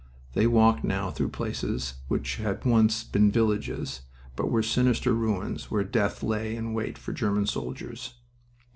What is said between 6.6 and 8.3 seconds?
wait for German soldiers.